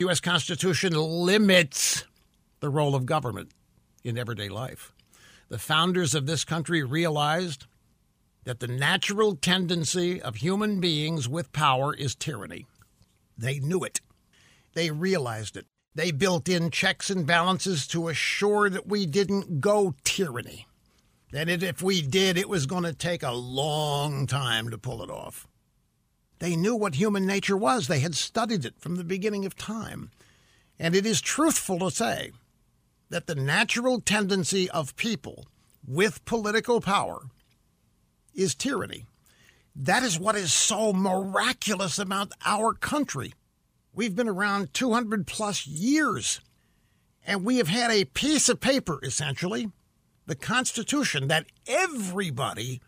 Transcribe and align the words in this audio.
U.S. 0.00 0.20
Constitution 0.20 0.92
limits 0.92 2.04
the 2.60 2.68
role 2.68 2.94
of 2.94 3.06
government 3.06 3.52
in 4.04 4.18
everyday 4.18 4.50
life. 4.50 4.92
The 5.48 5.58
founders 5.58 6.14
of 6.14 6.26
this 6.26 6.44
country 6.44 6.82
realized 6.82 7.64
that 8.44 8.60
the 8.60 8.68
natural 8.68 9.36
tendency 9.36 10.20
of 10.20 10.36
human 10.36 10.80
beings 10.80 11.30
with 11.30 11.50
power 11.50 11.94
is 11.94 12.14
tyranny. 12.14 12.66
They 13.38 13.58
knew 13.58 13.84
it. 13.84 14.02
They 14.74 14.90
realized 14.90 15.56
it. 15.56 15.64
They 15.94 16.10
built 16.10 16.46
in 16.46 16.70
checks 16.70 17.08
and 17.08 17.26
balances 17.26 17.86
to 17.86 18.08
assure 18.08 18.68
that 18.68 18.86
we 18.86 19.06
didn't 19.06 19.62
go 19.62 19.94
tyranny. 20.04 20.66
That 21.32 21.48
if 21.48 21.80
we 21.80 22.02
did, 22.02 22.36
it 22.36 22.50
was 22.50 22.66
going 22.66 22.84
to 22.84 22.92
take 22.92 23.22
a 23.22 23.32
long 23.32 24.26
time 24.26 24.68
to 24.68 24.76
pull 24.76 25.02
it 25.02 25.10
off. 25.10 25.46
They 26.38 26.56
knew 26.56 26.74
what 26.76 26.96
human 26.96 27.26
nature 27.26 27.56
was. 27.56 27.86
They 27.86 28.00
had 28.00 28.14
studied 28.14 28.64
it 28.64 28.74
from 28.78 28.96
the 28.96 29.04
beginning 29.04 29.44
of 29.46 29.56
time. 29.56 30.10
And 30.78 30.94
it 30.94 31.06
is 31.06 31.20
truthful 31.20 31.78
to 31.78 31.90
say 31.90 32.32
that 33.08 33.26
the 33.26 33.34
natural 33.34 34.00
tendency 34.00 34.68
of 34.70 34.96
people 34.96 35.46
with 35.86 36.24
political 36.24 36.80
power 36.80 37.22
is 38.34 38.54
tyranny. 38.54 39.06
That 39.74 40.02
is 40.02 40.18
what 40.18 40.36
is 40.36 40.52
so 40.52 40.92
miraculous 40.92 41.98
about 41.98 42.32
our 42.44 42.74
country. 42.74 43.32
We've 43.94 44.16
been 44.16 44.28
around 44.28 44.74
200 44.74 45.26
plus 45.26 45.66
years, 45.66 46.40
and 47.26 47.44
we 47.44 47.58
have 47.58 47.68
had 47.68 47.90
a 47.90 48.04
piece 48.04 48.48
of 48.48 48.60
paper, 48.60 48.98
essentially, 49.02 49.70
the 50.26 50.34
Constitution, 50.34 51.28
that 51.28 51.46
everybody 51.66 52.80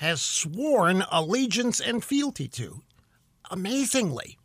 has 0.00 0.22
sworn 0.22 1.04
allegiance 1.12 1.78
and 1.78 2.02
fealty 2.02 2.48
to. 2.48 2.80
Amazingly, 3.50 4.38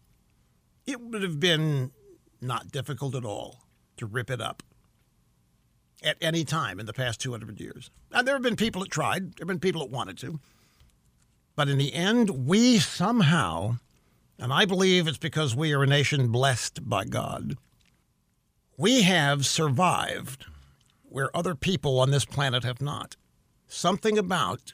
it 0.86 1.00
would 1.00 1.22
have 1.22 1.40
been 1.40 1.92
not 2.42 2.74
difficult 2.74 3.16
at 3.16 3.24
all 3.24 3.62
to 3.96 4.06
rip 4.06 4.30
it 4.30 4.42
up 4.42 4.62
at 6.04 6.18
any 6.20 6.44
time 6.44 6.78
in 6.78 6.86
the 6.86 6.92
past 6.92 7.22
200 7.22 7.58
years. 7.58 7.90
Now, 8.12 8.22
there 8.22 8.36
have 8.36 8.42
been 8.42 8.58
people 8.58 8.82
that 8.82 8.92
tried, 8.92 9.38
there 9.38 9.44
have 9.44 9.48
been 9.48 9.62
people 9.62 9.80
that 9.80 9.92
wanted 9.92 10.18
to. 10.18 10.42
But 11.56 11.70
in 11.70 11.78
the 11.78 11.94
end, 11.94 12.46
we 12.46 12.78
somehow, 12.78 13.78
and 14.38 14.52
I 14.52 14.66
believe 14.66 15.08
it's 15.08 15.18
because 15.18 15.56
we 15.56 15.72
are 15.72 15.84
a 15.84 15.88
nation 15.88 16.34
blessed 16.34 16.90
by 16.90 17.06
God, 17.06 17.56
we 18.76 19.04
have 19.04 19.46
survived 19.46 20.48
where 21.04 21.34
other 21.34 21.56
people 21.56 21.98
on 21.98 22.12
this 22.12 22.26
planet 22.26 22.66
have 22.66 22.82
not. 22.82 23.16
Something 23.70 24.18
about 24.18 24.74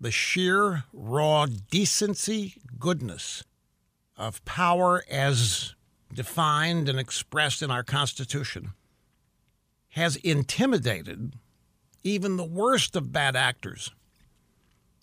the 0.00 0.10
sheer, 0.10 0.84
raw 0.92 1.46
decency, 1.46 2.54
goodness 2.78 3.42
of 4.16 4.44
power 4.44 5.04
as 5.10 5.74
defined 6.12 6.88
and 6.88 6.98
expressed 6.98 7.62
in 7.62 7.70
our 7.70 7.82
Constitution 7.82 8.72
has 9.90 10.16
intimidated 10.16 11.34
even 12.04 12.36
the 12.36 12.44
worst 12.44 12.96
of 12.96 13.12
bad 13.12 13.36
actors 13.36 13.90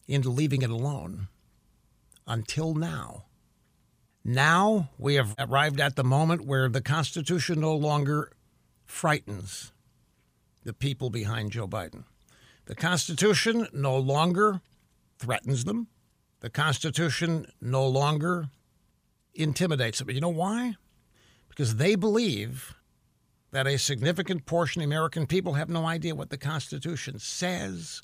into 0.07 0.29
leaving 0.29 0.61
it 0.61 0.69
alone 0.69 1.27
until 2.27 2.73
now. 2.73 3.25
Now 4.23 4.89
we 4.97 5.15
have 5.15 5.35
arrived 5.37 5.79
at 5.79 5.95
the 5.95 6.03
moment 6.03 6.45
where 6.45 6.69
the 6.69 6.81
Constitution 6.81 7.59
no 7.59 7.75
longer 7.75 8.31
frightens 8.85 9.71
the 10.63 10.73
people 10.73 11.09
behind 11.09 11.51
Joe 11.51 11.67
Biden. 11.67 12.05
The 12.65 12.75
Constitution 12.75 13.67
no 13.71 13.97
longer 13.97 14.61
threatens 15.19 15.63
them. 15.65 15.87
The 16.41 16.49
Constitution 16.49 17.47
no 17.61 17.87
longer 17.87 18.49
intimidates 19.33 19.99
them. 19.99 20.09
You 20.11 20.21
know 20.21 20.29
why? 20.29 20.75
Because 21.49 21.75
they 21.77 21.95
believe 21.95 22.75
that 23.51 23.67
a 23.67 23.77
significant 23.77 24.45
portion 24.45 24.81
of 24.81 24.85
American 24.85 25.25
people 25.25 25.53
have 25.53 25.69
no 25.69 25.85
idea 25.85 26.13
what 26.13 26.29
the 26.29 26.37
Constitution 26.37 27.19
says. 27.19 28.01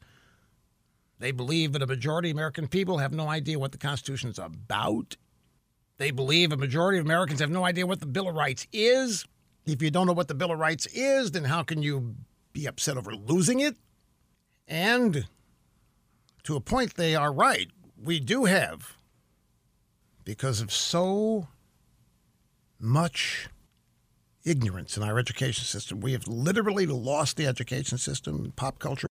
They 1.19 1.31
believe 1.31 1.73
that 1.73 1.81
a 1.81 1.87
majority 1.87 2.29
of 2.29 2.35
American 2.35 2.67
people 2.67 2.97
have 2.97 3.13
no 3.13 3.27
idea 3.27 3.59
what 3.59 3.73
the 3.73 3.77
Constitution 3.77 4.29
is 4.29 4.39
about. 4.39 5.17
They 5.97 6.09
believe 6.09 6.51
a 6.51 6.57
majority 6.57 6.99
of 6.99 7.05
Americans 7.05 7.41
have 7.41 7.51
no 7.51 7.63
idea 7.63 7.85
what 7.85 7.99
the 7.99 8.07
Bill 8.07 8.29
of 8.29 8.35
Rights 8.35 8.65
is. 8.71 9.25
If 9.65 9.81
you 9.81 9.91
don't 9.91 10.07
know 10.07 10.13
what 10.13 10.27
the 10.27 10.33
Bill 10.33 10.51
of 10.51 10.57
Rights 10.57 10.87
is, 10.87 11.31
then 11.31 11.43
how 11.43 11.63
can 11.63 11.83
you 11.83 12.15
be 12.53 12.65
upset 12.65 12.97
over 12.97 13.13
losing 13.13 13.59
it? 13.59 13.75
And 14.67 15.27
to 16.43 16.55
a 16.55 16.61
point, 16.61 16.95
they 16.95 17.15
are 17.15 17.31
right. 17.31 17.69
We 18.01 18.19
do 18.19 18.45
have, 18.45 18.95
because 20.23 20.61
of 20.61 20.71
so 20.71 21.47
much 22.79 23.47
ignorance 24.43 24.97
in 24.97 25.03
our 25.03 25.19
education 25.19 25.65
system. 25.65 25.99
We 26.01 26.13
have 26.13 26.27
literally 26.27 26.85
lost 26.85 27.37
the 27.37 27.45
education 27.45 27.97
system, 27.97 28.53
pop 28.55 28.79
culture. 28.79 29.07